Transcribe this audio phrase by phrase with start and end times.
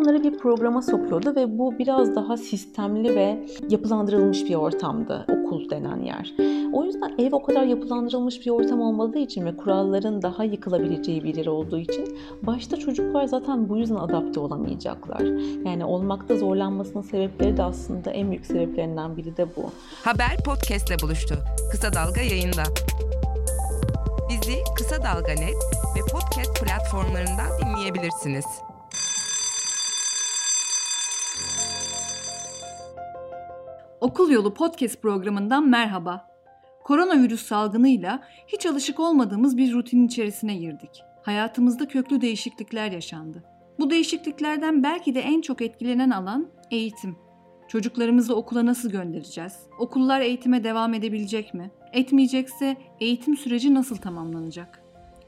[0.00, 6.02] onları bir programa sokuyordu ve bu biraz daha sistemli ve yapılandırılmış bir ortamdı okul denen
[6.02, 6.34] yer.
[6.72, 11.34] O yüzden ev o kadar yapılandırılmış bir ortam olmadığı için ve kuralların daha yıkılabileceği bir
[11.34, 15.22] yer olduğu için başta çocuklar zaten bu yüzden adapte olamayacaklar.
[15.66, 19.62] Yani olmakta zorlanmasının sebepleri de aslında en büyük sebeplerinden biri de bu.
[20.04, 21.34] Haber podcastle buluştu.
[21.70, 22.62] Kısa Dalga yayında.
[24.28, 25.56] Bizi Kısa Dalga Net
[25.96, 28.69] ve podcast platformlarından dinleyebilirsiniz.
[34.00, 36.26] Okul Yolu Podcast programından merhaba.
[36.84, 41.02] Koronavirüs salgınıyla hiç alışık olmadığımız bir rutin içerisine girdik.
[41.22, 43.44] Hayatımızda köklü değişiklikler yaşandı.
[43.78, 47.16] Bu değişikliklerden belki de en çok etkilenen alan eğitim.
[47.68, 49.56] Çocuklarımızı okula nasıl göndereceğiz?
[49.78, 51.70] Okullar eğitime devam edebilecek mi?
[51.92, 54.82] Etmeyecekse eğitim süreci nasıl tamamlanacak?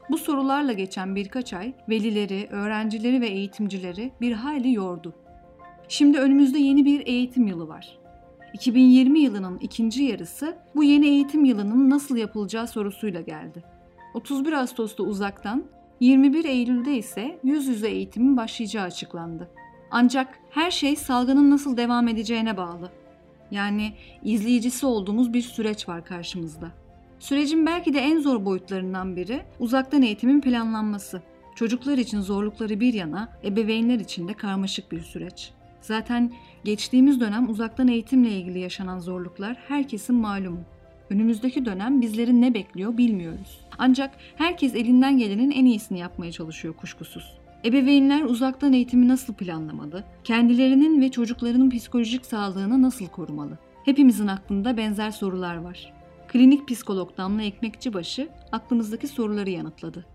[0.09, 5.13] Bu sorularla geçen birkaç ay velileri, öğrencileri ve eğitimcileri bir hayli yordu.
[5.87, 8.02] Şimdi önümüzde yeni bir eğitim yılı var.
[8.53, 13.63] 2020 yılının ikinci yarısı bu yeni eğitim yılının nasıl yapılacağı sorusuyla geldi.
[14.13, 15.63] 31 Ağustos'ta uzaktan,
[15.99, 19.49] 21 Eylül'de ise yüz yüze eğitimin başlayacağı açıklandı.
[19.91, 22.91] Ancak her şey salgının nasıl devam edeceğine bağlı.
[23.51, 23.93] Yani
[24.23, 26.71] izleyicisi olduğumuz bir süreç var karşımızda.
[27.19, 31.21] Sürecin belki de en zor boyutlarından biri uzaktan eğitimin planlanması.
[31.55, 35.51] Çocuklar için zorlukları bir yana, ebeveynler için de karmaşık bir süreç.
[35.83, 36.31] Zaten
[36.63, 40.59] geçtiğimiz dönem uzaktan eğitimle ilgili yaşanan zorluklar herkesin malumu.
[41.09, 43.59] Önümüzdeki dönem bizleri ne bekliyor bilmiyoruz.
[43.77, 47.37] Ancak herkes elinden gelenin en iyisini yapmaya çalışıyor kuşkusuz.
[47.65, 50.03] Ebeveynler uzaktan eğitimi nasıl planlamalı?
[50.23, 53.57] Kendilerinin ve çocuklarının psikolojik sağlığını nasıl korumalı?
[53.85, 55.93] Hepimizin aklında benzer sorular var.
[56.27, 60.05] Klinik psikolog Damla Ekmekçibaşı aklımızdaki soruları yanıtladı.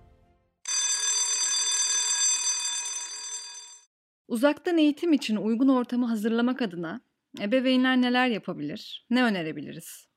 [4.29, 7.01] Uzaktan eğitim için uygun ortamı hazırlamak adına
[7.41, 9.07] ebeveynler neler yapabilir?
[9.11, 10.09] Ne önerebiliriz?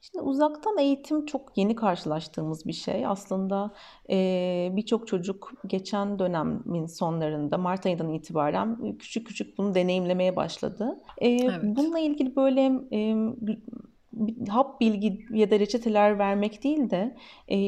[0.00, 3.06] Şimdi uzaktan eğitim çok yeni karşılaştığımız bir şey.
[3.06, 3.74] Aslında
[4.10, 10.98] e, birçok çocuk geçen dönemin sonlarında Mart ayından itibaren küçük küçük bunu deneyimlemeye başladı.
[11.18, 11.60] E, evet.
[11.62, 12.60] Bununla ilgili böyle
[12.92, 13.14] e,
[14.48, 17.16] hap bilgi ya da reçeteler vermek değil de
[17.48, 17.58] e,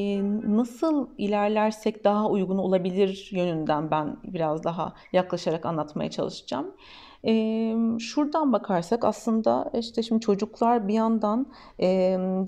[0.57, 6.71] nasıl ilerlersek daha uygun olabilir yönünden ben biraz daha yaklaşarak anlatmaya çalışacağım.
[7.27, 11.47] E, şuradan bakarsak aslında işte şimdi çocuklar bir yandan
[11.79, 11.87] e,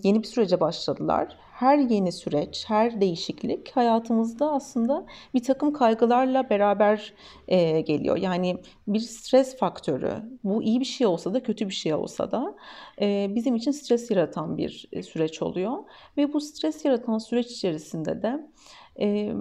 [0.03, 7.13] yeni bir sürece başladılar her yeni süreç, her değişiklik hayatımızda aslında bir takım kaygılarla beraber
[7.47, 8.17] e, geliyor.
[8.17, 8.57] Yani
[8.87, 10.13] bir stres faktörü,
[10.43, 12.55] bu iyi bir şey olsa da kötü bir şey olsa da
[13.01, 15.77] e, bizim için stres yaratan bir e, süreç oluyor.
[16.17, 18.47] Ve bu stres yaratan süreç içerisinde de
[18.99, 19.33] e,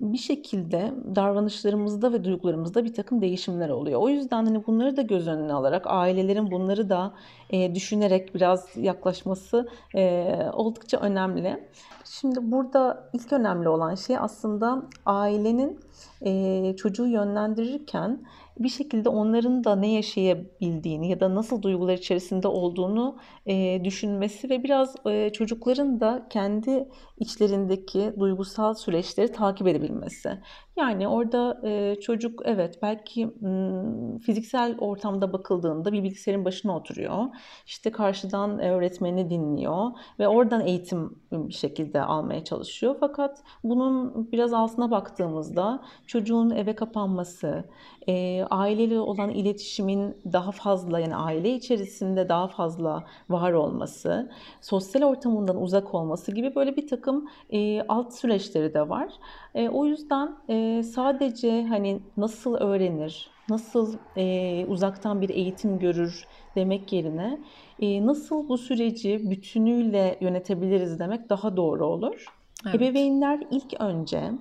[0.00, 4.00] bir şekilde davranışlarımızda ve duygularımızda bir takım değişimler oluyor.
[4.00, 7.14] O yüzden hani bunları da göz önüne alarak ailelerin bunları da
[7.50, 11.64] e, düşünerek biraz yaklaşması e, oldukça önemli.
[12.04, 15.80] Şimdi burada ilk önemli olan şey aslında ailenin
[16.22, 18.20] e, çocuğu yönlendirirken
[18.58, 24.62] bir şekilde onların da ne yaşayabildiğini ya da nasıl duygular içerisinde olduğunu e, düşünmesi ve
[24.62, 26.88] biraz e, çocukların da kendi
[27.18, 30.38] içlerindeki duygusal süreçleri takip edebilmesi.
[30.76, 37.24] Yani orada e, çocuk evet belki m, fiziksel ortamda bakıldığında bir bilgisayarın başına oturuyor.
[37.66, 42.96] İşte karşıdan öğretmeni dinliyor ve oradan eğitim bir şekilde almaya çalışıyor.
[43.00, 47.64] Fakat bunun biraz altına baktığımızda çocuğun eve kapanması,
[48.08, 55.62] e, aileyle olan iletişimin daha fazla yani aile içerisinde daha fazla var olması, sosyal ortamından
[55.62, 57.05] uzak olması gibi böyle bir takım
[57.50, 59.12] e, alt süreçleri de var.
[59.54, 66.92] E, o yüzden e, sadece hani nasıl öğrenir, nasıl e, uzaktan bir eğitim görür demek
[66.92, 67.40] yerine
[67.78, 72.26] e, nasıl bu süreci bütünüyle yönetebiliriz demek daha doğru olur.
[72.66, 72.74] Evet.
[72.74, 74.32] Ebeveynler ilk önce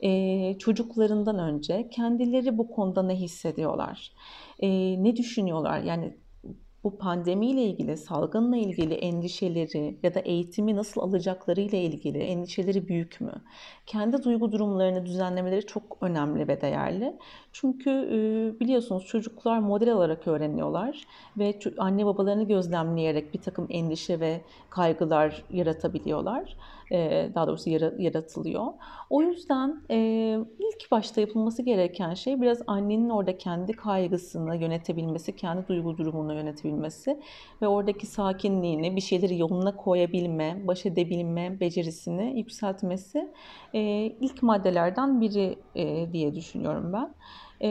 [0.00, 4.12] e, çocuklarından önce kendileri bu konuda ne hissediyorlar,
[4.58, 4.68] e,
[5.02, 5.80] ne düşünüyorlar?
[5.80, 6.16] Yani
[6.84, 13.20] bu pandemiyle ilgili, salgınla ilgili endişeleri ya da eğitimi nasıl alacakları ile ilgili endişeleri büyük
[13.20, 13.32] mü?
[13.86, 17.16] Kendi duygu durumlarını düzenlemeleri çok önemli ve değerli.
[17.52, 17.90] Çünkü
[18.60, 21.04] biliyorsunuz çocuklar model alarak öğreniyorlar
[21.38, 24.40] ve anne babalarını gözlemleyerek bir takım endişe ve
[24.70, 26.56] kaygılar yaratabiliyorlar.
[27.34, 28.66] Daha doğrusu yaratılıyor.
[29.10, 29.82] O yüzden
[30.58, 37.20] ilk başta yapılması gereken şey biraz annenin orada kendi kaygısını yönetebilmesi, kendi duygu durumunu yönetebilmesi
[37.62, 43.32] ve oradaki sakinliğini bir şeyleri yoluna koyabilme, baş edebilme becerisini yükseltmesi
[44.20, 45.58] ilk maddelerden biri
[46.12, 47.14] diye düşünüyorum ben.
[47.62, 47.68] E,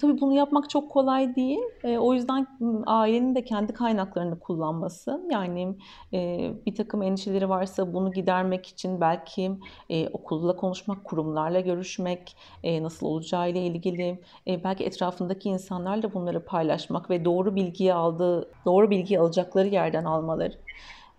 [0.00, 1.58] tabii bunu yapmak çok kolay değil.
[1.84, 2.46] E, o yüzden
[2.86, 5.26] ailenin de kendi kaynaklarını kullanması.
[5.30, 5.76] Yani
[6.12, 9.50] e, bir takım endişeleri varsa bunu gidermek için belki
[9.90, 16.44] e, okulla konuşmak, kurumlarla görüşmek, e, nasıl olacağı ile ilgili e, belki etrafındaki insanlarla bunları
[16.44, 20.54] paylaşmak ve doğru bilgiyi aldığı, doğru bilgiyi alacakları yerden almaları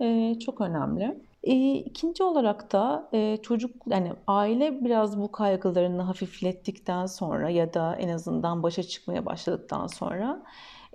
[0.02, 1.22] e, çok önemli.
[1.48, 7.96] E, ikinci olarak da e, çocuk yani aile biraz bu kaygılarını hafiflettikten sonra ya da
[7.96, 10.44] en azından başa çıkmaya başladıktan sonra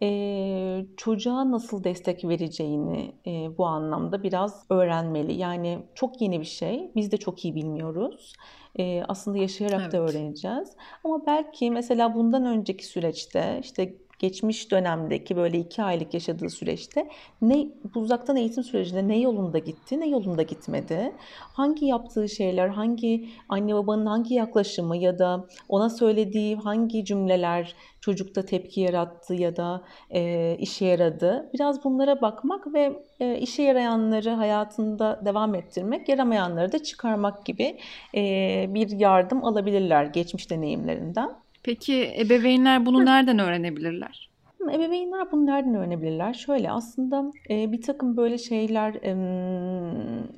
[0.02, 5.32] e, çocuğa nasıl destek vereceğini e, bu anlamda biraz öğrenmeli.
[5.32, 6.90] Yani çok yeni bir şey.
[6.96, 8.32] Biz de çok iyi bilmiyoruz.
[8.78, 9.92] E, aslında yaşayarak evet.
[9.92, 10.76] da öğreneceğiz.
[11.04, 17.08] Ama belki mesela bundan önceki süreçte işte geçmiş dönemdeki böyle iki aylık yaşadığı süreçte
[17.42, 21.12] ne bu uzaktan eğitim sürecinde ne yolunda gitti, ne yolunda gitmedi,
[21.52, 28.44] hangi yaptığı şeyler, hangi anne babanın hangi yaklaşımı ya da ona söylediği hangi cümleler çocukta
[28.44, 31.50] tepki yarattı ya da e, işe yaradı.
[31.54, 37.78] Biraz bunlara bakmak ve e, işe yarayanları hayatında devam ettirmek, yaramayanları da çıkarmak gibi
[38.14, 38.20] e,
[38.68, 41.42] bir yardım alabilirler geçmiş deneyimlerinden.
[41.62, 44.32] Peki ebeveynler bunu nereden öğrenebilirler?
[44.62, 46.34] Ebeveynler bunu nereden öğrenebilirler?
[46.34, 49.12] Şöyle aslında e, bir takım böyle şeyler, e,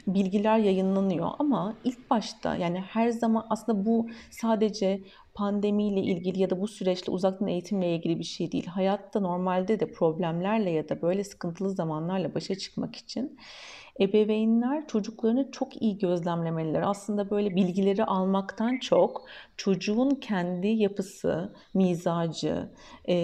[0.06, 5.00] bilgiler yayınlanıyor ama ilk başta yani her zaman aslında bu sadece
[5.34, 8.66] pandemiyle ilgili ya da bu süreçte uzaktan eğitimle ilgili bir şey değil.
[8.66, 13.38] Hayatta normalde de problemlerle ya da böyle sıkıntılı zamanlarla başa çıkmak için
[14.00, 16.82] ebeveynler çocuklarını çok iyi gözlemlemeliler.
[16.82, 19.26] Aslında böyle bilgileri almaktan çok
[19.56, 22.68] çocuğun kendi yapısı, mizacı,
[23.08, 23.14] e,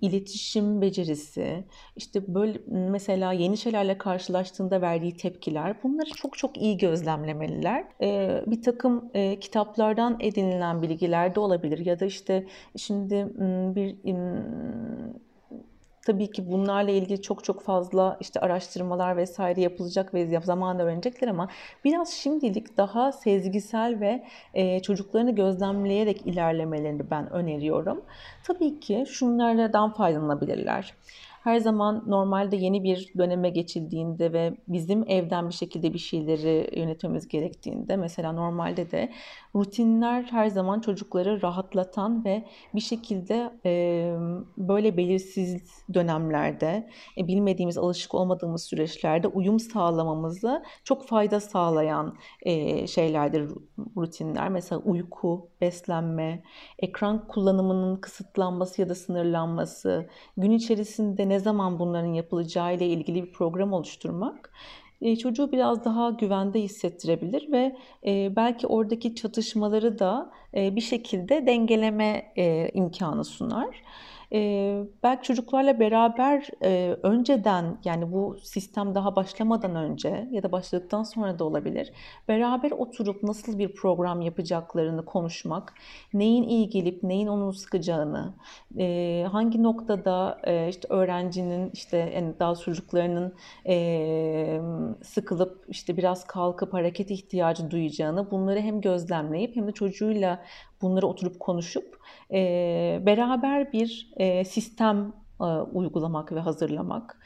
[0.00, 1.64] iletişim becerisi,
[1.96, 7.84] işte böyle mesela yeni şeylerle karşılaştığında verdiği tepkiler bunları çok çok iyi gözlemlemeliler.
[8.02, 12.46] E, bir takım e, kitaplardan edinilen bilgiler de olabilir ya da işte
[12.76, 13.14] şimdi
[13.76, 13.96] bir
[16.08, 21.48] Tabii ki bunlarla ilgili çok çok fazla işte araştırmalar vesaire yapılacak ve zamanla öğrenecekler ama
[21.84, 24.24] biraz şimdilik daha sezgisel ve
[24.54, 28.04] e, çocuklarını gözlemleyerek ilerlemelerini ben öneriyorum.
[28.44, 30.94] Tabii ki şunlardan faydalanabilirler.
[31.44, 37.28] Her zaman normalde yeni bir döneme geçildiğinde ve bizim evden bir şekilde bir şeyleri yönetmemiz
[37.28, 39.12] gerektiğinde mesela normalde de
[39.56, 44.14] rutinler her zaman çocukları rahatlatan ve bir şekilde e,
[44.58, 45.62] böyle belirsiz
[45.94, 53.50] dönemlerde e, bilmediğimiz, alışık olmadığımız süreçlerde uyum sağlamamızı çok fayda sağlayan e, şeylerdir
[53.96, 54.48] rutinler.
[54.48, 56.42] Mesela uyku, beslenme,
[56.78, 63.32] ekran kullanımının kısıtlanması ya da sınırlanması, gün içerisinde ne zaman bunların yapılacağı ile ilgili bir
[63.32, 64.52] program oluşturmak
[65.00, 71.46] e, çocuğu biraz daha güvende hissettirebilir ve e, belki oradaki çatışmaları da e, bir şekilde
[71.46, 72.32] dengeleme
[72.74, 73.82] imkanı sunar.
[74.32, 81.02] E, belki çocuklarla beraber e, önceden yani bu sistem daha başlamadan önce ya da başladıktan
[81.02, 81.92] sonra da olabilir.
[82.28, 85.74] Beraber oturup nasıl bir program yapacaklarını konuşmak,
[86.14, 88.34] neyin iyi gelip neyin onu sıkacağını,
[88.78, 93.34] e, hangi noktada e, işte öğrencinin işte yani daha çocuklarının
[93.68, 94.60] e,
[95.08, 100.44] sıkılıp işte biraz kalkıp hareket ihtiyacı duyacağını bunları hem gözlemleyip hem de çocuğuyla
[100.82, 101.98] bunları oturup konuşup
[102.32, 102.38] e,
[103.06, 105.12] beraber bir e, sistem
[105.72, 107.20] uygulamak ve hazırlamak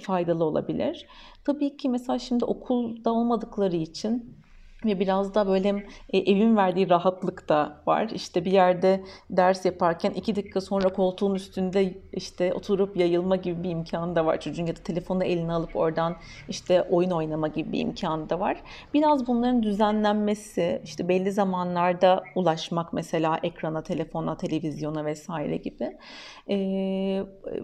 [0.00, 1.06] faydalı olabilir.
[1.44, 4.37] Tabii ki mesela şimdi okulda olmadıkları için
[4.84, 8.10] ve biraz da böyle e, evin verdiği rahatlık da var.
[8.14, 13.70] İşte bir yerde ders yaparken iki dakika sonra koltuğun üstünde işte oturup yayılma gibi bir
[13.70, 16.16] imkanı da var çocuğun ya da telefonu eline alıp oradan
[16.48, 18.62] işte oyun oynama gibi bir imkanı da var.
[18.94, 25.96] Biraz bunların düzenlenmesi, işte belli zamanlarda ulaşmak mesela ekrana, telefona, televizyona vesaire gibi.
[26.50, 26.56] E,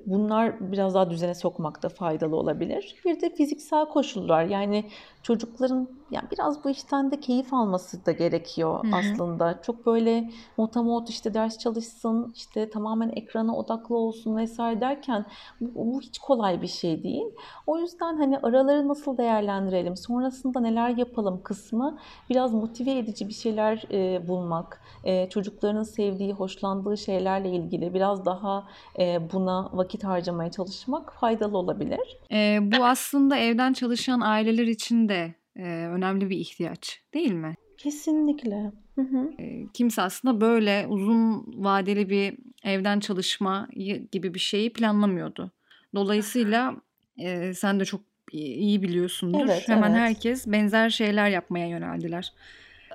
[0.06, 2.94] bunlar biraz daha düzene sokmakta faydalı olabilir.
[3.04, 4.84] Bir de fiziksel koşullar yani
[5.22, 8.96] çocukların yani biraz bu işten de keyif alması da gerekiyor Hı-hı.
[8.96, 9.60] aslında.
[9.62, 15.26] Çok böyle motamot işte ders çalışsın, işte tamamen ekrana odaklı olsun vesaire derken
[15.60, 17.26] bu, bu hiç kolay bir şey değil.
[17.66, 21.98] O yüzden hani araları nasıl değerlendirelim, sonrasında neler yapalım kısmı
[22.30, 28.68] biraz motive edici bir şeyler e, bulmak, e, çocukların sevdiği, hoşlandığı şeylerle ilgili biraz daha
[28.98, 32.18] e, buna vakit harcamaya çalışmak faydalı olabilir.
[32.30, 37.54] E, bu aslında evden çalışan aileler için de e, önemli bir ihtiyaç değil mi?
[37.78, 38.72] Kesinlikle.
[38.94, 39.30] Hı hı.
[39.38, 43.68] E, kimse aslında böyle uzun vadeli bir evden çalışma
[44.12, 45.50] gibi bir şeyi planlamıyordu.
[45.94, 46.76] Dolayısıyla
[47.18, 48.00] e, sen de çok
[48.32, 49.40] iyi biliyorsundur.
[49.40, 50.00] Evet, Hemen evet.
[50.00, 52.32] herkes benzer şeyler yapmaya yöneldiler.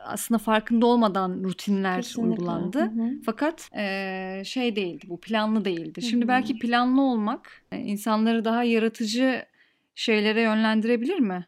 [0.06, 2.30] aslında farkında olmadan rutinler Kesinlikle.
[2.30, 2.80] uygulandı.
[2.80, 3.10] Hı hı.
[3.26, 6.02] Fakat e, şey değildi bu planlı değildi.
[6.02, 6.28] Şimdi Hı hı.
[6.28, 9.46] belki planlı olmak insanları daha yaratıcı
[9.96, 11.46] şeylere yönlendirebilir mi?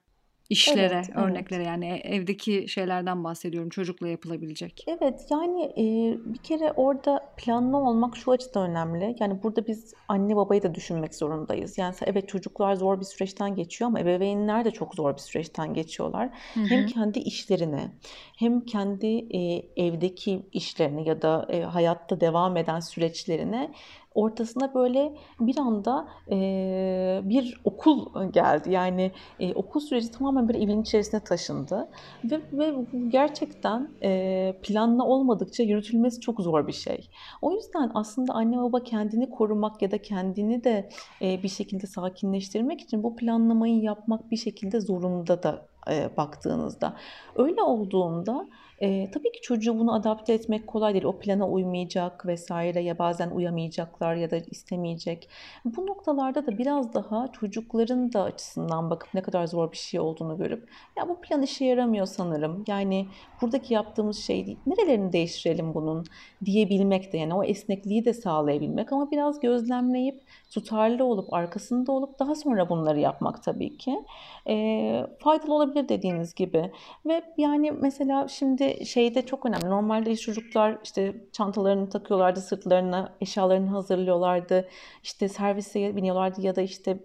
[0.52, 1.18] İşlere, Evet, evet.
[1.18, 4.86] örneklere yani e- evdeki şeylerden bahsediyorum çocukla yapılabilecek.
[4.88, 5.86] Evet yani e,
[6.34, 9.16] bir kere orada planlı olmak şu açıdan önemli.
[9.20, 11.78] Yani burada biz anne babayı da düşünmek zorundayız.
[11.78, 16.30] Yani evet çocuklar zor bir süreçten geçiyor ama ebeveynler de çok zor bir süreçten geçiyorlar.
[16.54, 16.66] Hı hı.
[16.70, 17.92] Hem kendi işlerine
[18.38, 19.40] hem kendi e,
[19.78, 23.72] evdeki işlerine ya da e, hayatta devam eden süreçlerine
[24.16, 28.72] ortasına böyle bir anda e, bir okul geldi.
[28.72, 31.90] Yani e, okul süreci tamamen bir evin içerisine taşındı.
[32.24, 32.74] Ve, ve
[33.08, 37.10] gerçekten e, planlı olmadıkça yürütülmesi çok zor bir şey.
[37.42, 40.90] O yüzden aslında anne baba kendini korumak ya da kendini de
[41.22, 46.94] e, bir şekilde sakinleştirmek için bu planlamayı yapmak bir şekilde zorunda da e, baktığınızda.
[47.36, 48.48] Öyle olduğunda
[48.82, 51.04] e, tabii ki çocuğu bunu adapte etmek kolay değil.
[51.04, 55.30] O plana uymayacak vesaire ya bazen uyamayacaklar ya da istemeyecek.
[55.66, 60.38] Bu noktalarda da biraz daha çocukların da açısından bakıp ne kadar zor bir şey olduğunu
[60.38, 62.64] görüp ya bu plan işe yaramıyor sanırım.
[62.68, 63.08] Yani
[63.42, 64.60] buradaki yaptığımız şey değil.
[64.66, 66.06] Nerelerini değiştirelim bunun
[66.46, 70.22] diyebilmek de yani o esnekliği de sağlayabilmek ama biraz gözlemleyip
[70.52, 74.06] tutarlı olup arkasında olup daha sonra bunları yapmak tabii ki
[74.48, 76.72] e, faydalı olabilir dediğiniz gibi.
[77.06, 79.70] Ve yani mesela şimdi şeyde çok önemli.
[79.70, 84.68] Normalde çocuklar işte çantalarını takıyorlardı sırtlarına, eşyalarını hazırlıyorlardı.
[85.04, 86.98] işte servise biniyorlardı ya da işte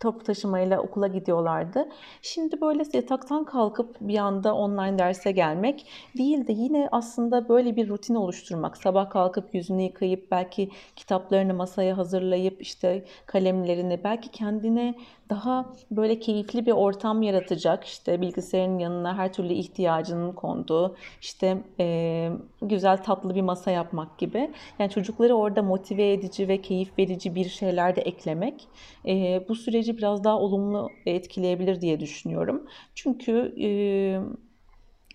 [0.00, 1.88] toplu taşımayla okula gidiyorlardı.
[2.22, 5.86] Şimdi böyle yataktan kalkıp bir anda online derse gelmek
[6.18, 8.76] değil de yine aslında böyle bir rutin oluşturmak.
[8.76, 14.94] Sabah kalkıp yüzünü yıkayıp belki kitaplarını masaya hazırlayıp işte kalemlerini belki kendine
[15.30, 17.84] daha böyle keyifli bir ortam yaratacak.
[17.84, 22.30] İşte bilgisayarın yanına her türlü ihtiyacının konduğu işte e,
[22.62, 24.50] güzel tatlı bir masa yapmak gibi.
[24.78, 28.68] Yani çocukları orada motive edici ve keyif verici bir şeyler de eklemek
[29.06, 32.66] e, bu süreci biraz daha olumlu etkileyebilir diye düşünüyorum.
[32.94, 33.70] Çünkü e,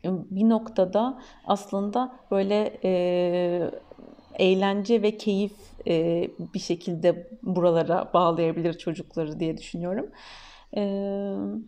[0.06, 3.72] bir noktada aslında böyle e,
[4.40, 5.54] eğlence ve keyif
[5.88, 10.06] e, bir şekilde buralara bağlayabilir çocukları diye düşünüyorum.
[10.78, 10.82] E,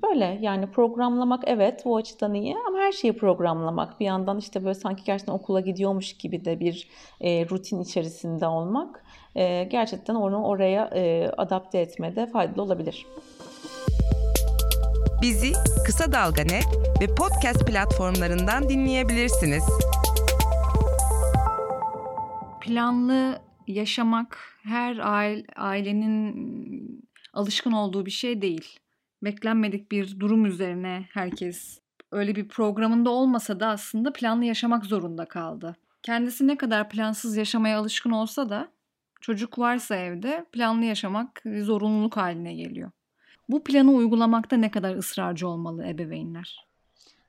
[0.03, 4.75] böyle yani programlamak evet bu açıdan iyi ama her şeyi programlamak bir yandan işte böyle
[4.75, 6.89] sanki gerçekten okula gidiyormuş gibi de bir
[7.21, 9.05] e, rutin içerisinde olmak
[9.35, 13.05] e, gerçekten onu oraya e, adapte etmede faydalı olabilir.
[15.21, 15.51] Bizi
[15.85, 16.67] Kısa Dalga Net
[17.01, 19.63] ve podcast platformlarından dinleyebilirsiniz.
[22.67, 24.97] Planlı yaşamak her
[25.55, 28.79] ailenin alışkın olduğu bir şey değil.
[29.23, 31.81] Beklenmedik bir durum üzerine herkes
[32.11, 35.75] öyle bir programında olmasa da aslında planlı yaşamak zorunda kaldı.
[36.03, 38.67] Kendisi ne kadar plansız yaşamaya alışkın olsa da
[39.21, 42.91] çocuk varsa evde planlı yaşamak zorunluluk haline geliyor.
[43.49, 46.67] Bu planı uygulamakta ne kadar ısrarcı olmalı ebeveynler?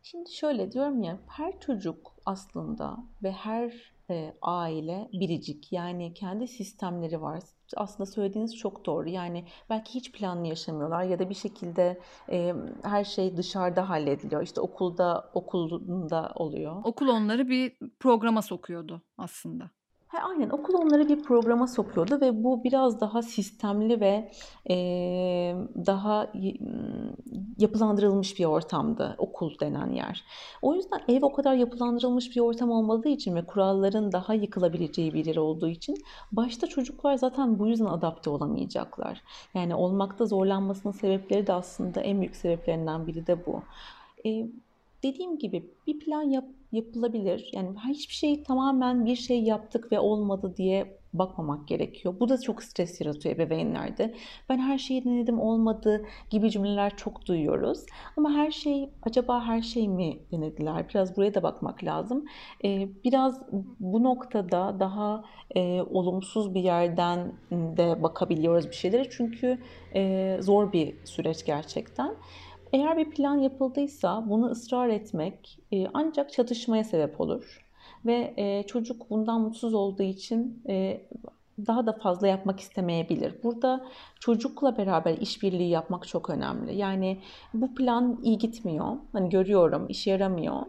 [0.02, 7.22] Şimdi şöyle diyorum ya her çocuk aslında ve her e, aile biricik yani kendi sistemleri
[7.22, 7.42] var.
[7.76, 9.08] Aslında söylediğiniz çok doğru.
[9.08, 12.00] Yani belki hiç planlı yaşamıyorlar ya da bir şekilde
[12.32, 14.42] e, her şey dışarıda hallediliyor.
[14.42, 16.76] İşte okulda okulunda oluyor.
[16.84, 19.70] Okul onları bir programa sokuyordu aslında.
[20.08, 24.30] Ha, aynen okul onları bir programa sokuyordu ve bu biraz daha sistemli ve
[24.70, 24.76] e,
[25.86, 26.32] daha
[27.58, 30.24] yapılandırılmış bir ortamdı okul denen yer.
[30.62, 35.24] O yüzden ev o kadar yapılandırılmış bir ortam olmadığı için ve kuralların daha yıkılabileceği bir
[35.24, 35.96] yer olduğu için
[36.32, 39.22] başta çocuklar zaten bu yüzden adapte olamayacaklar.
[39.54, 43.62] Yani olmakta zorlanmasının sebepleri de aslında en büyük sebeplerinden biri de bu.
[44.26, 44.48] E,
[45.02, 47.50] dediğim gibi bir plan yap, yapılabilir.
[47.52, 52.14] Yani hiçbir şey tamamen bir şey yaptık ve olmadı diye bakmamak gerekiyor.
[52.20, 54.14] Bu da çok stres yaratıyor ebeveynlerde.
[54.48, 57.86] Ben her şeyi denedim olmadı gibi cümleler çok duyuyoruz.
[58.16, 60.88] Ama her şey acaba her şey mi denediler?
[60.88, 62.24] Biraz buraya da bakmak lazım.
[62.64, 63.42] Ee, biraz
[63.80, 65.24] bu noktada daha
[65.56, 69.10] e, olumsuz bir yerden de bakabiliyoruz bir şeylere.
[69.10, 69.58] Çünkü
[69.94, 72.14] e, zor bir süreç gerçekten.
[72.72, 77.66] Eğer bir plan yapıldıysa bunu ısrar etmek e, ancak çatışmaya sebep olur
[78.06, 81.00] ve e, çocuk bundan mutsuz olduğu için e,
[81.66, 83.42] daha da fazla yapmak istemeyebilir.
[83.42, 83.86] Burada
[84.20, 86.76] çocukla beraber işbirliği yapmak çok önemli.
[86.76, 87.20] Yani
[87.54, 88.96] bu plan iyi gitmiyor.
[89.12, 90.62] Hani görüyorum işe yaramıyor.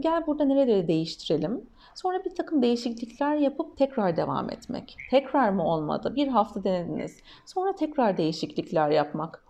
[0.00, 1.60] Gel burada nereleri değiştirelim.
[1.94, 4.96] Sonra bir takım değişiklikler yapıp tekrar devam etmek.
[5.10, 6.12] Tekrar mı olmadı?
[6.16, 7.22] Bir hafta denediniz.
[7.46, 9.44] Sonra tekrar değişiklikler yapmak.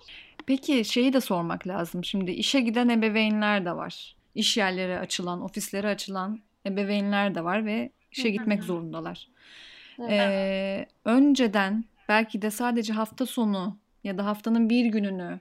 [0.46, 2.04] Peki şeyi de sormak lazım.
[2.04, 4.16] Şimdi işe giden ebeveynler de var.
[4.34, 9.28] iş yerleri açılan, ofisleri açılan ebeveynler de var ve işe gitmek zorundalar.
[10.08, 15.40] Ee, önceden belki de sadece hafta sonu ya da haftanın bir gününü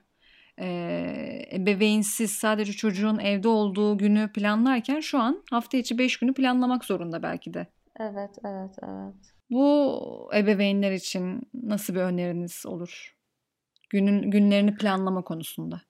[0.60, 6.84] e, ebeveynsiz sadece çocuğun evde olduğu günü planlarken şu an hafta içi beş günü planlamak
[6.84, 7.66] zorunda belki de.
[8.00, 9.14] Evet, evet, evet.
[9.50, 13.16] Bu ebeveynler için nasıl bir öneriniz olur?
[13.92, 15.80] Günün günlerini planlama konusunda.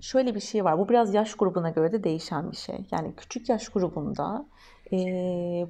[0.00, 0.78] Şöyle bir şey var.
[0.78, 2.76] Bu biraz yaş grubuna göre de değişen bir şey.
[2.90, 4.46] Yani küçük yaş grubunda
[4.92, 4.96] e,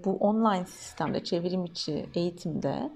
[0.04, 2.90] bu online sistemde, çevrim içi eğitimde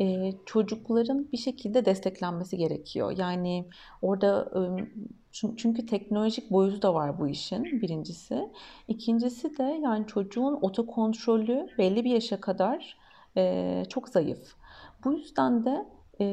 [0.00, 3.14] e, çocukların bir şekilde desteklenmesi gerekiyor.
[3.18, 3.68] Yani
[4.02, 4.60] orada e,
[5.56, 8.48] çünkü teknolojik boyutu da var bu işin birincisi.
[8.88, 12.96] İkincisi de yani çocuğun otokontrolü belli bir yaşa kadar
[13.36, 14.54] e, çok zayıf.
[15.04, 16.24] Bu yüzden de ee,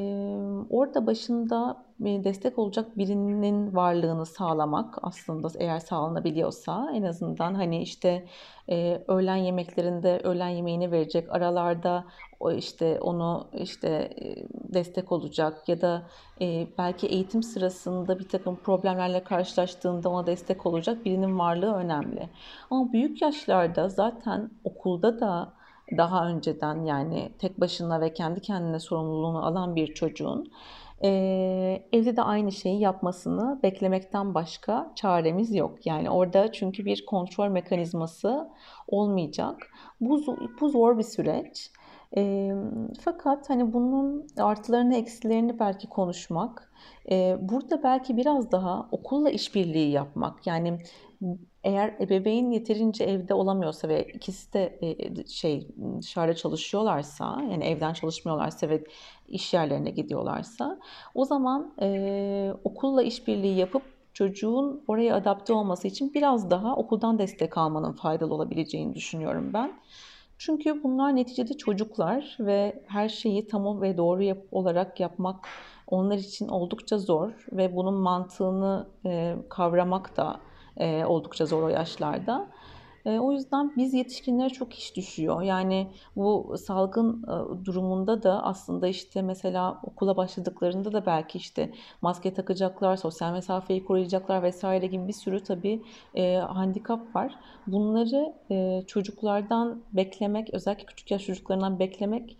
[0.70, 8.26] orada başında destek olacak birinin varlığını sağlamak aslında eğer sağlanabiliyorsa en azından hani işte
[8.70, 12.04] e, öğlen yemeklerinde öğlen yemeğini verecek aralarda
[12.40, 16.02] o işte onu işte e, destek olacak ya da
[16.40, 22.30] e, belki eğitim sırasında bir takım problemlerle karşılaştığında ona destek olacak birinin varlığı önemli.
[22.70, 25.52] Ama büyük yaşlarda zaten okulda da
[25.96, 30.52] daha önceden yani tek başına ve kendi kendine sorumluluğunu alan bir çocuğun
[31.04, 31.08] e,
[31.92, 35.86] evde de aynı şeyi yapmasını beklemekten başka çaremiz yok.
[35.86, 38.48] Yani orada çünkü bir kontrol mekanizması
[38.88, 39.70] olmayacak.
[40.00, 41.70] Bu, bu zor bir süreç.
[42.16, 42.50] E,
[43.00, 46.72] fakat hani bunun artılarını eksilerini belki konuşmak,
[47.10, 50.78] e, burada belki biraz daha okulla işbirliği yapmak yani
[51.66, 55.68] eğer ebeveyn yeterince evde olamıyorsa ve ikisi de e, şey
[56.00, 58.84] dışarıda çalışıyorlarsa yani evden çalışmıyorlarsa ve
[59.28, 60.78] iş yerlerine gidiyorlarsa
[61.14, 63.82] o zaman e, okulla işbirliği yapıp
[64.12, 69.72] çocuğun oraya adapte olması için biraz daha okuldan destek almanın faydalı olabileceğini düşünüyorum ben.
[70.38, 75.48] Çünkü bunlar neticede çocuklar ve her şeyi tam ve doğru yap olarak yapmak
[75.86, 80.40] onlar için oldukça zor ve bunun mantığını e, kavramak da
[81.06, 82.46] oldukça zor o yaşlarda.
[83.06, 85.42] O yüzden biz yetişkinlere çok iş düşüyor.
[85.42, 87.24] Yani bu salgın
[87.64, 94.42] durumunda da aslında işte mesela okula başladıklarında da belki işte maske takacaklar, sosyal mesafeyi koruyacaklar
[94.42, 95.82] vesaire gibi bir sürü tabii
[96.14, 97.34] e, handikap var.
[97.66, 98.34] Bunları
[98.86, 102.38] çocuklardan beklemek, özellikle küçük yaş çocuklarından beklemek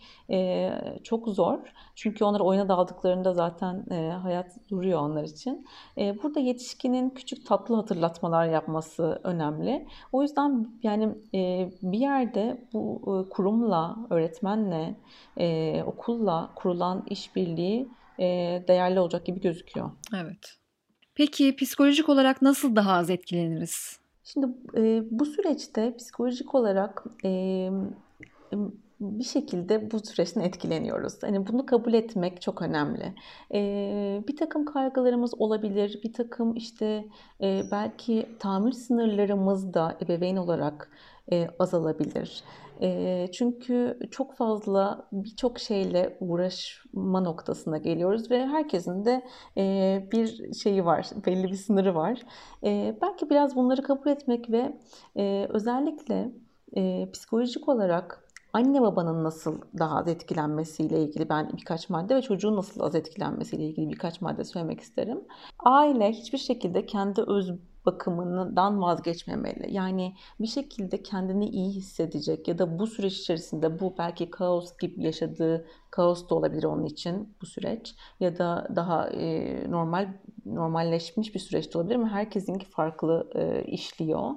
[1.03, 1.59] çok zor.
[1.95, 3.87] Çünkü onlar oyuna daldıklarında zaten
[4.23, 5.67] hayat duruyor onlar için.
[5.97, 9.87] Burada yetişkinin küçük tatlı hatırlatmalar yapması önemli.
[10.13, 14.95] O yüzden yani e, bir yerde bu e, kurumla, öğretmenle,
[15.37, 17.89] e, okulla kurulan işbirliği
[18.19, 18.25] e,
[18.69, 19.91] değerli olacak gibi gözüküyor.
[20.15, 20.57] Evet.
[21.15, 23.99] Peki psikolojik olarak nasıl daha az etkileniriz?
[24.25, 27.71] Şimdi e, bu süreçte psikolojik olarak e,
[29.01, 31.23] bir şekilde bu süreçten etkileniyoruz.
[31.23, 33.15] Hani bunu kabul etmek çok önemli.
[33.55, 37.05] Ee, bir takım kaygılarımız olabilir, bir takım işte
[37.41, 40.91] e, belki tahammül sınırlarımız da ebeveyn olarak
[41.33, 42.45] e, azalabilir.
[42.81, 49.23] E, çünkü çok fazla birçok şeyle uğraşma noktasına geliyoruz ve herkesin de
[49.57, 52.23] e, bir şeyi var, belli bir sınırı var.
[52.65, 54.77] E, belki biraz bunları kabul etmek ve
[55.17, 56.33] e, özellikle
[56.77, 58.26] e, psikolojik olarak
[58.57, 63.65] anne babanın nasıl daha az etkilenmesiyle ilgili ben birkaç madde ve çocuğun nasıl az etkilenmesiyle
[63.65, 65.21] ilgili birkaç madde söylemek isterim.
[65.59, 67.53] Aile hiçbir şekilde kendi öz
[67.87, 69.75] bakımından vazgeçmemeli.
[69.75, 75.05] Yani bir şekilde kendini iyi hissedecek ya da bu süreç içerisinde bu belki kaos gibi
[75.05, 80.09] yaşadığı kaos da olabilir onun için bu süreç ya da daha e, normal
[80.47, 84.31] normalleşmiş bir süreç olabilir ama herkesinki farklı e, işliyor.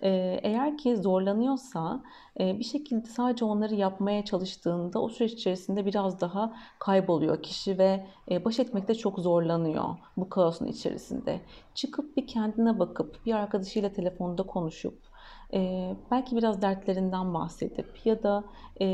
[0.00, 0.10] E,
[0.42, 2.02] eğer ki zorlanıyorsa
[2.40, 8.06] e, bir şekilde sadece onları yapmaya çalıştığında o süreç içerisinde biraz daha kayboluyor kişi ve
[8.30, 9.84] e, baş etmekte çok zorlanıyor
[10.16, 11.40] bu kaosun içerisinde.
[11.74, 15.11] Çıkıp bir kendine bakıp bir arkadaşıyla telefonda konuşup
[15.54, 18.44] e, belki biraz dertlerinden bahsedip ya da
[18.80, 18.86] e,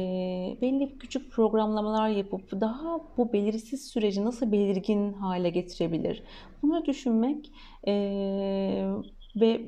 [0.63, 6.23] belli küçük programlamalar yapıp daha bu belirsiz süreci nasıl belirgin hale getirebilir?
[6.63, 7.53] Bunu düşünmek
[7.87, 7.93] e,
[9.37, 9.67] ve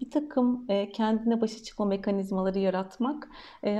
[0.00, 3.28] bir takım kendine başa çıkma mekanizmaları yaratmak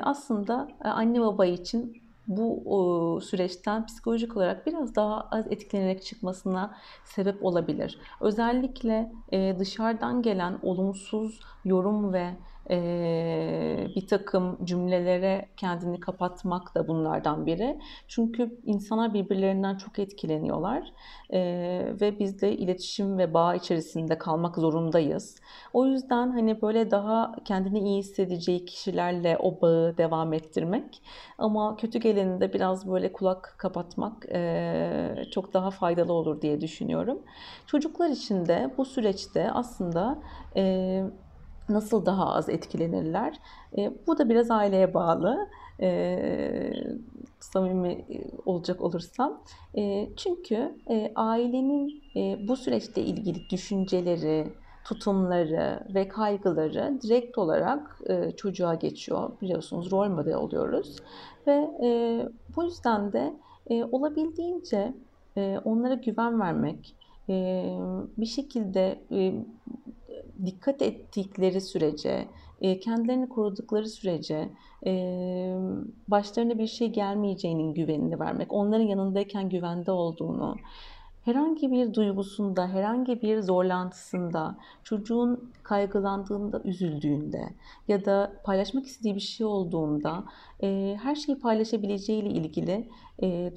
[0.03, 2.00] aslında anne baba için
[2.31, 7.99] bu süreçten psikolojik olarak biraz daha az etkilenerek çıkmasına sebep olabilir.
[8.21, 9.13] Özellikle
[9.59, 12.31] dışarıdan gelen olumsuz yorum ve
[12.71, 17.81] e, bir takım cümlelere kendini kapatmak da bunlardan biri.
[18.09, 20.93] Çünkü insanlar birbirlerinden çok etkileniyorlar
[21.31, 21.41] e,
[22.01, 25.37] ve biz de iletişim ve bağ içerisinde kalmak zorundayız.
[25.73, 31.03] O yüzden hani böyle daha kendini iyi hissedeceği kişilerle o bağı devam ettirmek
[31.39, 37.19] ama kötü geleninde biraz böyle kulak kapatmak e, çok daha faydalı olur diye düşünüyorum.
[37.67, 40.19] Çocuklar için de bu süreçte aslında
[40.57, 41.03] e,
[41.71, 43.41] nasıl daha az etkilenirler?
[43.79, 45.49] E, bu da biraz aileye bağlı.
[45.81, 46.73] E,
[47.41, 48.05] samimi
[48.47, 49.43] olacak olursam.
[49.77, 54.53] E, çünkü e, ailenin e, bu süreçte ilgili düşünceleri,
[54.85, 59.31] tutumları ve kaygıları direkt olarak e, çocuğa geçiyor.
[59.43, 60.97] Biliyorsunuz rol model oluyoruz.
[61.47, 61.89] Ve e,
[62.57, 63.35] bu yüzden de
[63.71, 64.95] e, olabildiğince
[65.37, 66.97] e, onlara güven vermek,
[67.29, 67.65] e,
[68.19, 69.35] bir şekilde e,
[70.47, 72.29] dikkat ettikleri sürece,
[72.61, 74.49] e, kendilerini korudukları sürece
[74.87, 74.93] e,
[76.09, 80.57] başlarına bir şey gelmeyeceğinin güvenini vermek, onların yanındayken güvende olduğunu,
[81.25, 87.51] herhangi bir duygusunda, herhangi bir zorlantısında, çocuğun kaygılandığında, üzüldüğünde
[87.89, 90.25] ya da paylaşmak istediği bir şey olduğunda
[90.63, 92.89] e, her şeyi paylaşabileceği ile ilgili,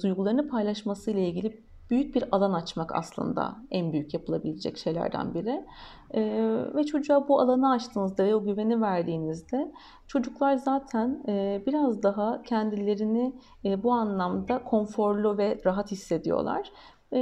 [0.02, 5.64] duygularını paylaşması ile ilgili büyük bir alan açmak aslında en büyük yapılabilecek şeylerden biri.
[6.14, 9.72] Ee, ve çocuğa bu alanı açtığınızda ve o güveni verdiğinizde
[10.06, 13.32] çocuklar zaten e, biraz daha kendilerini
[13.64, 16.70] e, bu anlamda konforlu ve rahat hissediyorlar.
[17.12, 17.18] E,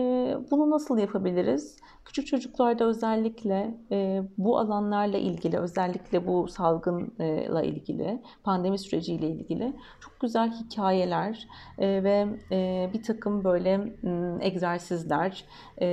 [0.50, 1.76] bunu nasıl yapabiliriz?
[2.04, 10.20] Küçük çocuklarda özellikle e, bu alanlarla ilgili, özellikle bu salgınla ilgili, pandemi süreciyle ilgili çok
[10.20, 15.44] güzel hikayeler e, ve e, bir takım böyle m, egzersizler,
[15.80, 15.88] e,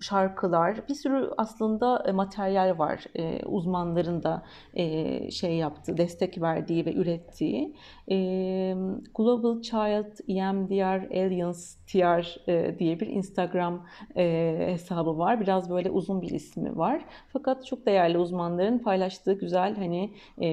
[0.00, 4.42] şarkılar, bir sürü aslında materyal var e, uzmanların da
[4.74, 7.74] e, şey yaptığı, destek verdiği ve ürettiği.
[8.10, 8.74] E,
[9.14, 15.40] Global Child EMDR Alliance TR e, diye bir Instagram e, hesabı var.
[15.40, 17.04] Biraz böyle uzun bir ismi var.
[17.32, 20.10] Fakat çok değerli uzmanların paylaştığı güzel hani
[20.42, 20.48] e,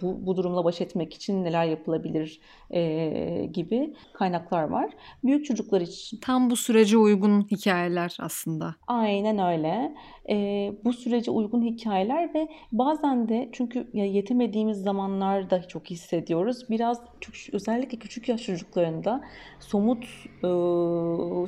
[0.00, 4.90] bu, bu durumla baş etmek için neler yapılabilir e, gibi kaynaklar var.
[5.24, 6.18] Büyük çocuklar için.
[6.20, 8.74] Tam bu sürece uygun hikayeler aslında.
[8.86, 9.94] Aynen öyle.
[10.30, 10.36] E,
[10.84, 16.57] bu sürece uygun hikayeler ve bazen de çünkü yetemediğimiz zamanlarda çok hissediyoruz.
[16.70, 17.00] Biraz
[17.52, 19.20] özellikle küçük yaş çocuklarında
[19.60, 20.04] somut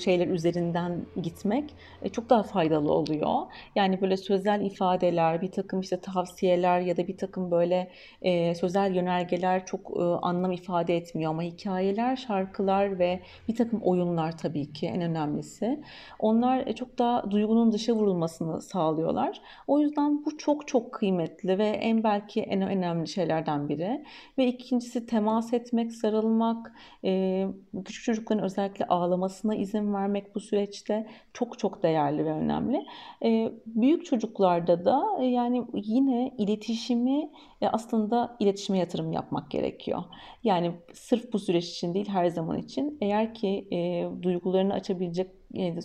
[0.00, 3.36] şeyler üzerinden gitmek e, çok daha faydalı oluyor.
[3.76, 7.90] Yani böyle sözel ifadeler, bir takım işte tavsiyeler ya da bir takım böyle
[8.22, 9.92] e, sözel yönergeler çok
[10.22, 15.80] anlam ifade etmiyor ama hikayeler, şarkılar ve bir takım oyunlar tabii ki en önemlisi.
[16.18, 19.40] Onlar e, çok daha duygunun dışa vurulmasını sağlıyorlar.
[19.66, 24.04] O yüzden bu çok çok kıymetli ve en belki en önemli şeylerden biri.
[24.38, 26.72] Ve ikincisi temas etmek, sarılmak,
[27.04, 27.46] e,
[27.84, 32.86] küçük çocukların özellikle ağlamasına izin vermek bu süreçte çok çok değerli ve önemli.
[33.24, 40.02] E, büyük çocuklarda da e, yani yine iletişimi e, aslında iletişime yatırım yapmak gerekiyor.
[40.44, 45.39] Yani sırf bu süreç için değil her zaman için eğer ki e, duygularını açabilecek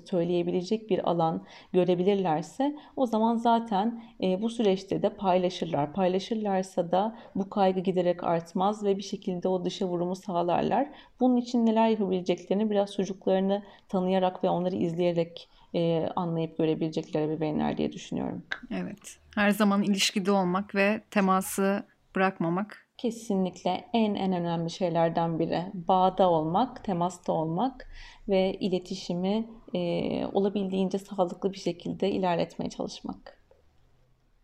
[0.10, 5.94] söyleyebilecek bir alan görebilirlerse o zaman zaten e, bu süreçte de paylaşırlar.
[5.94, 10.88] Paylaşırlarsa da bu kaygı giderek artmaz ve bir şekilde o dışa vurumu sağlarlar.
[11.20, 17.92] Bunun için neler yapabileceklerini biraz çocuklarını tanıyarak ve onları izleyerek e, anlayıp görebilecekler ebeveynler diye
[17.92, 18.44] düşünüyorum.
[18.72, 19.20] Evet.
[19.36, 21.84] Her zaman ilişkide olmak ve teması
[22.16, 25.64] bırakmamak kesinlikle en en önemli şeylerden biri.
[25.74, 27.88] Bağda olmak, temasta olmak
[28.28, 33.46] ve iletişimi e, olabildiğince sağlıklı bir şekilde ilerletmeye çalışmak.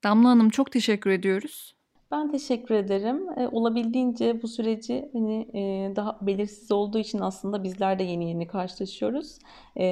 [0.03, 1.75] Damla Hanım çok teşekkür ediyoruz.
[2.11, 3.39] Ben teşekkür ederim.
[3.39, 8.47] E, olabildiğince bu süreci hani e, daha belirsiz olduğu için aslında bizler de yeni yeni
[8.47, 9.39] karşılaşıyoruz.
[9.75, 9.85] E,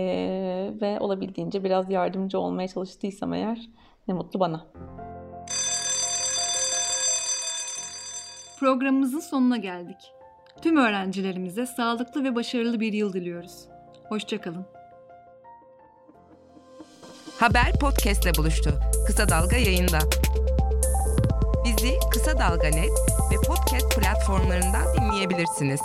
[0.81, 3.69] ve olabildiğince biraz yardımcı olmaya çalıştıysam eğer
[4.07, 4.65] ne mutlu bana.
[8.59, 9.97] Programımızın sonuna geldik.
[10.61, 13.65] Tüm öğrencilerimize sağlıklı ve başarılı bir yıl diliyoruz.
[14.09, 14.65] Hoşçakalın.
[17.39, 18.69] Haber podcastle buluştu.
[19.07, 19.99] Kısa Dalga yayında.
[21.65, 22.91] Bizi Kısa Dalga Net
[23.31, 25.81] ve podcast platformlarından dinleyebilirsiniz.